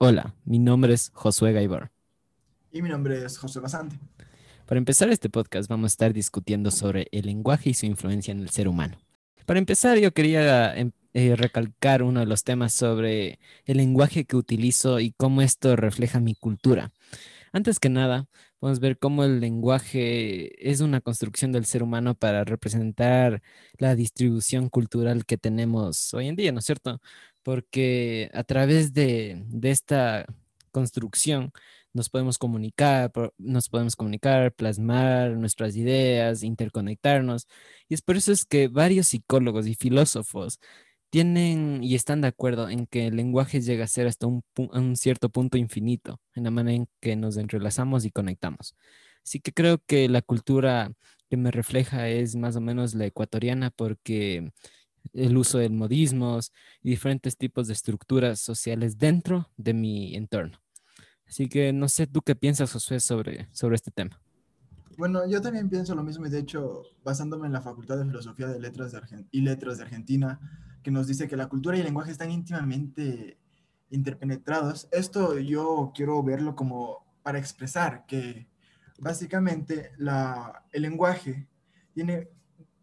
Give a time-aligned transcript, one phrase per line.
[0.00, 1.90] Hola, mi nombre es Josué Gaibor.
[2.70, 3.98] Y mi nombre es José Basante.
[4.64, 8.38] Para empezar este podcast vamos a estar discutiendo sobre el lenguaje y su influencia en
[8.38, 8.96] el ser humano.
[9.44, 14.36] Para empezar yo quería em, eh, recalcar uno de los temas sobre el lenguaje que
[14.36, 16.92] utilizo y cómo esto refleja mi cultura.
[17.52, 18.28] Antes que nada,
[18.60, 23.42] vamos a ver cómo el lenguaje es una construcción del ser humano para representar
[23.78, 27.00] la distribución cultural que tenemos hoy en día, ¿no es cierto?
[27.48, 30.26] Porque a través de, esta
[30.70, 31.50] construcción
[31.94, 37.48] nos podemos comunicar, nos podemos comunicar, plasmar nuestras ideas, interconectarnos.
[37.88, 40.60] Y es por eso es que varios psicólogos y filósofos
[41.08, 44.94] tienen y están de acuerdo en que el lenguaje llega a ser hasta un, un,
[44.96, 48.76] cierto punto infinito en la manera en que nos entrelazamos y conectamos.
[49.24, 50.92] Así que creo que la cultura
[51.30, 54.52] que me refleja es más o menos la ecuatoriana porque
[55.12, 56.52] el uso de modismos
[56.82, 60.58] y diferentes tipos de estructuras sociales dentro de mi entorno.
[61.26, 64.20] Así que no sé tú qué piensas, Josué, sobre, sobre este tema.
[64.96, 68.48] Bueno, yo también pienso lo mismo y de hecho, basándome en la Facultad de Filosofía
[68.48, 70.40] de Letras de y Letras de Argentina,
[70.82, 73.38] que nos dice que la cultura y el lenguaje están íntimamente
[73.90, 78.48] interpenetrados, esto yo quiero verlo como para expresar que
[78.98, 81.48] básicamente la, el lenguaje
[81.92, 82.28] tiene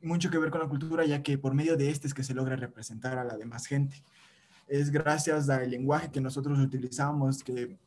[0.00, 2.34] mucho que ver con la cultura, ya que por medio de este es que se
[2.34, 4.02] logra representar a la demás gente.
[4.66, 7.78] Es gracias al lenguaje que nosotros utilizamos que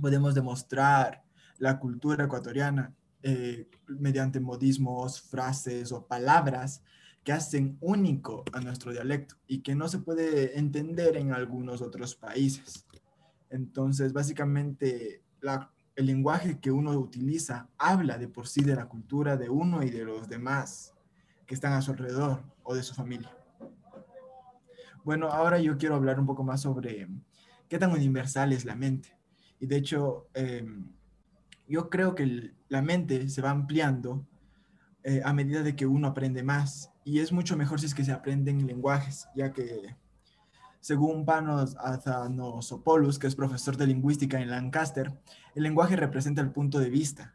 [0.00, 1.22] podemos demostrar
[1.58, 6.82] la cultura ecuatoriana eh, mediante modismos, frases o palabras
[7.24, 12.14] que hacen único a nuestro dialecto y que no se puede entender en algunos otros
[12.14, 12.86] países.
[13.50, 15.22] Entonces, básicamente,
[15.96, 19.90] el lenguaje que uno utiliza habla de por sí de la cultura de uno y
[19.90, 20.95] de los demás
[21.46, 23.30] que están a su alrededor o de su familia.
[25.04, 27.08] Bueno, ahora yo quiero hablar un poco más sobre
[27.68, 29.16] qué tan universal es la mente.
[29.60, 30.90] Y de hecho, em,
[31.68, 34.26] yo creo que la mente se va ampliando
[35.04, 36.90] eh, a medida de que uno aprende más.
[37.04, 39.94] Y es mucho mejor si es que se aprenden lenguajes, ya que
[40.80, 45.12] según Panos Athanosopoulos, que es profesor de lingüística en Lancaster,
[45.54, 47.34] el lenguaje representa el punto de vista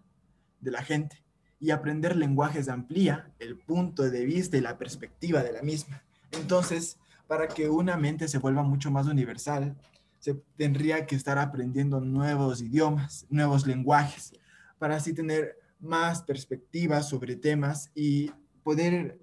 [0.60, 1.24] de la gente
[1.62, 6.04] y aprender lenguajes amplía el punto de vista y la perspectiva de la misma.
[6.32, 9.78] Entonces, para que una mente se vuelva mucho más universal,
[10.18, 14.34] se tendría que estar aprendiendo nuevos idiomas, nuevos lenguajes,
[14.80, 18.32] para así tener más perspectivas sobre temas y
[18.64, 19.20] poder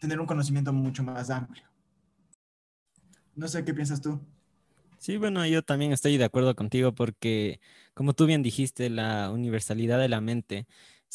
[0.00, 1.64] tener un conocimiento mucho más amplio.
[3.34, 4.20] No sé qué piensas tú.
[4.98, 7.60] Sí, bueno, yo también estoy de acuerdo contigo porque,
[7.92, 10.66] como tú bien dijiste, la universalidad de la mente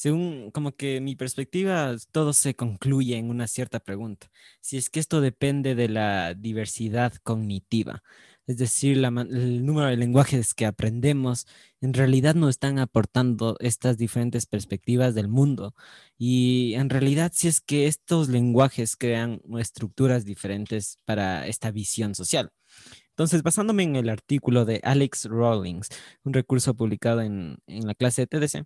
[0.02, 4.32] según como que mi perspectiva, todo se concluye en una cierta pregunta.
[4.60, 8.02] Si es que esto depende de la diversidad cognitiva,
[8.48, 11.46] es decir, el número de lenguajes que aprendemos,
[11.82, 15.76] en realidad nos están aportando estas diferentes perspectivas del mundo.
[16.18, 22.52] Y en realidad, si es que estos lenguajes crean estructuras diferentes para esta visión social.
[23.10, 25.90] Entonces, basándome en el artículo de Alex Rawlings,
[26.24, 28.66] un recurso publicado en, en la clase de TDC,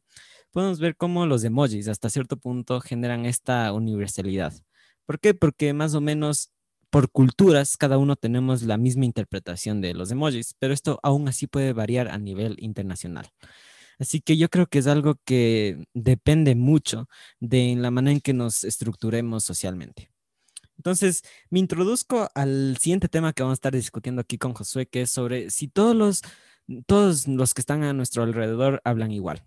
[0.55, 4.53] podemos ver cómo los emojis hasta cierto punto generan esta universalidad.
[5.05, 5.33] ¿Por qué?
[5.33, 6.53] Porque más o menos
[6.89, 11.45] por culturas cada uno tenemos la misma interpretación de los emojis, pero esto aún así
[11.45, 13.27] puede variar a nivel internacional.
[13.99, 17.09] Así que yo creo que es algo que depende mucho
[17.41, 20.09] de la manera en que nos estructuremos socialmente.
[20.77, 25.01] Entonces, me introduzco al siguiente tema que vamos a estar discutiendo aquí con Josué, que
[25.01, 26.21] es sobre si todos los,
[26.85, 29.45] todos los que están a nuestro alrededor hablan igual.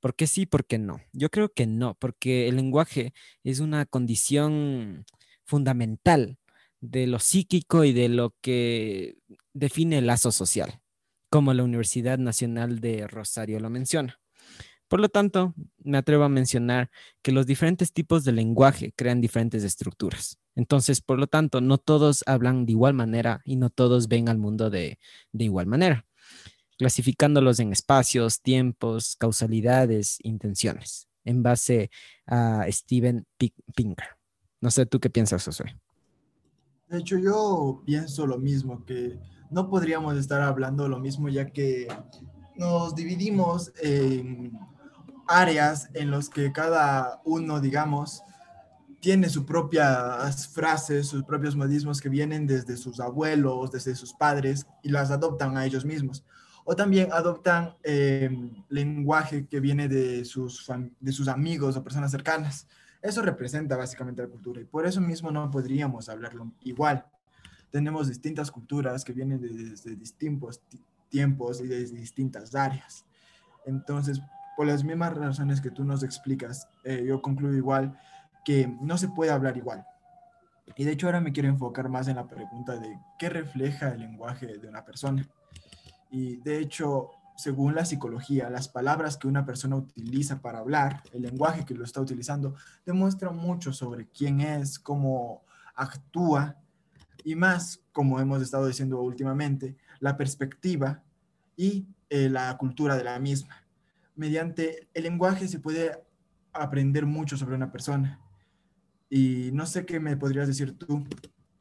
[0.00, 1.00] ¿Por qué sí, por qué no?
[1.12, 3.12] Yo creo que no, porque el lenguaje
[3.44, 5.04] es una condición
[5.44, 6.38] fundamental
[6.80, 9.16] de lo psíquico y de lo que
[9.54, 10.80] define el lazo social,
[11.30, 14.20] como la Universidad Nacional de Rosario lo menciona.
[14.88, 16.90] Por lo tanto, me atrevo a mencionar
[17.22, 20.38] que los diferentes tipos de lenguaje crean diferentes estructuras.
[20.54, 24.38] Entonces, por lo tanto, no todos hablan de igual manera y no todos ven al
[24.38, 24.98] mundo de,
[25.32, 26.06] de igual manera
[26.78, 31.90] clasificándolos en espacios, tiempos, causalidades, intenciones, en base
[32.26, 33.26] a Steven
[33.74, 34.08] Pinker.
[34.60, 35.76] No sé, ¿tú qué piensas, Josué?
[36.88, 39.18] De hecho, yo pienso lo mismo, que
[39.50, 41.88] no podríamos estar hablando lo mismo ya que
[42.56, 44.52] nos dividimos en
[45.26, 48.22] áreas en los que cada uno, digamos,
[49.00, 54.66] tiene sus propias frases, sus propios modismos que vienen desde sus abuelos, desde sus padres
[54.82, 56.24] y las adoptan a ellos mismos
[56.68, 58.28] o también adoptan eh,
[58.68, 60.66] lenguaje que viene de sus,
[60.98, 62.66] de sus amigos o personas cercanas.
[63.00, 67.06] Eso representa básicamente la cultura y por eso mismo no podríamos hablarlo igual.
[67.70, 70.60] Tenemos distintas culturas que vienen desde distintos,
[71.08, 73.04] tiempos y de distintas áreas.
[73.64, 74.20] Entonces,
[74.56, 77.96] por las mismas razones que tú nos explicas, eh, yo concluyo igual
[78.44, 79.86] que no se puede hablar igual.
[80.74, 84.00] Y de hecho ahora me quiero enfocar más en la pregunta de qué refleja el
[84.00, 85.24] lenguaje de una persona.
[86.10, 91.22] Y de hecho, según la psicología, las palabras que una persona utiliza para hablar, el
[91.22, 92.54] lenguaje que lo está utilizando,
[92.84, 95.44] demuestra mucho sobre quién es, cómo
[95.74, 96.56] actúa
[97.24, 101.02] y más, como hemos estado diciendo últimamente, la perspectiva
[101.56, 103.64] y eh, la cultura de la misma.
[104.14, 106.04] Mediante el lenguaje se puede
[106.52, 108.20] aprender mucho sobre una persona.
[109.10, 111.04] Y no sé qué me podrías decir tú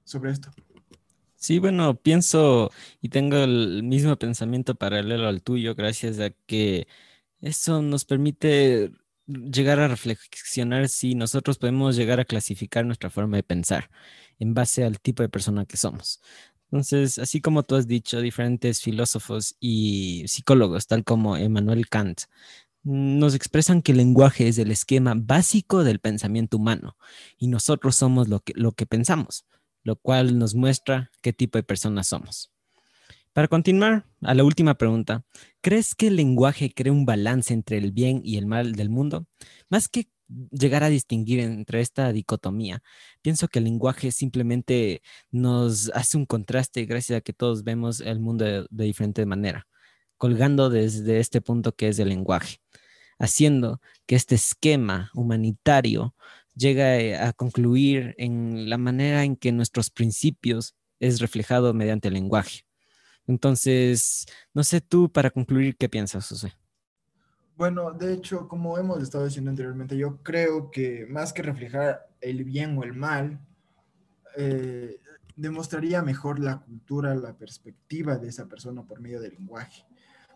[0.03, 0.51] sobre esto.
[1.45, 2.71] Sí, bueno, pienso
[3.01, 6.87] y tengo el mismo pensamiento paralelo al tuyo, gracias a que
[7.39, 8.91] eso nos permite
[9.27, 13.91] llegar a reflexionar si nosotros podemos llegar a clasificar nuestra forma de pensar
[14.39, 16.19] en base al tipo de persona que somos.
[16.71, 22.21] Entonces, así como tú has dicho, diferentes filósofos y psicólogos, tal como Emmanuel Kant,
[22.83, 26.97] nos expresan que el lenguaje es el esquema básico del pensamiento humano
[27.37, 29.45] y nosotros somos lo que, lo que pensamos
[29.85, 32.51] lo cual nos muestra qué tipo de personas somos.
[33.31, 35.23] Para continuar a la última pregunta,
[35.61, 39.27] ¿crees que el lenguaje crea un balance entre el bien y el mal del mundo?
[39.69, 40.09] Más que
[40.51, 42.81] llegar a distinguir entre esta dicotomía,
[43.21, 48.19] pienso que el lenguaje simplemente nos hace un contraste gracias a que todos vemos el
[48.19, 49.67] mundo de, de diferente manera,
[50.17, 52.57] colgando desde este punto que es el lenguaje,
[53.19, 56.15] haciendo que este esquema humanitario
[56.55, 62.15] llega eh, a concluir en la manera en que nuestros principios es reflejado mediante el
[62.15, 62.65] lenguaje.
[63.27, 66.53] Entonces, no sé tú para concluir qué piensas, José.
[67.57, 72.43] Bueno, de hecho, como hemos estado diciendo anteriormente, yo creo que más que reflejar el
[72.43, 73.39] bien o el mal,
[74.37, 74.99] eh,
[75.35, 79.85] demostraría mejor la cultura, la perspectiva de esa persona por medio del lenguaje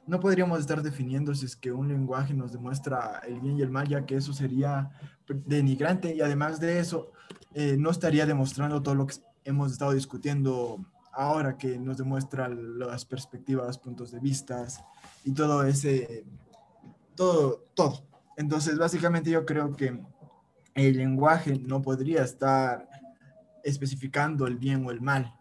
[0.10, 3.70] no podríamos estar definiendo si es que un lenguaje nos demuestra el bien y el
[3.70, 4.90] mal, ya que eso sería
[5.46, 7.12] denigrante y además de eso,
[7.54, 9.16] eh, no estaría demostrando todo lo que
[9.46, 10.84] hemos estado discutiendo
[11.14, 14.66] ahora, que nos demuestra las perspectivas, puntos de vista
[15.24, 16.26] y todo ese,
[17.16, 18.04] todo, todo.
[18.36, 20.02] Entonces, básicamente yo creo que
[20.74, 22.90] el lenguaje no podría estar
[23.64, 25.36] especificando el bien o el mal.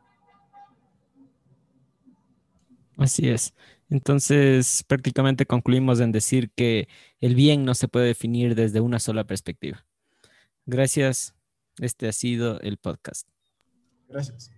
[2.98, 3.54] Así es.
[3.88, 6.88] Entonces, prácticamente concluimos en decir que
[7.20, 9.86] el bien no se puede definir desde una sola perspectiva.
[10.66, 11.34] Gracias.
[11.78, 13.28] Este ha sido el podcast.
[14.08, 14.50] Gracias.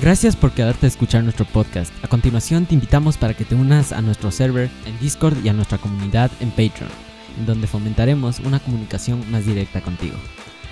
[0.00, 1.92] Gracias por quedarte a escuchar nuestro podcast.
[2.02, 5.52] A continuación te invitamos para que te unas a nuestro server en Discord y a
[5.52, 6.90] nuestra comunidad en Patreon,
[7.38, 10.16] en donde fomentaremos una comunicación más directa contigo.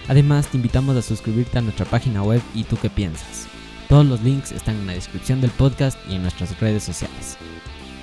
[0.08, 3.48] Además, te invitamos a suscribirte a nuestra página web y tú qué piensas.
[3.88, 7.38] Todos los links están en la descripción del podcast y en nuestras redes sociales.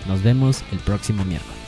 [0.07, 1.64] Nos vemos el próximo miércoles.